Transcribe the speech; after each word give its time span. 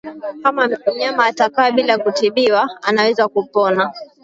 Kama 0.43 0.67
mnyama 0.95 1.25
atakaa 1.25 1.71
bila 1.71 1.97
kutibiwa 1.97 2.69
anaweza 2.81 3.27
kupona 3.27 3.93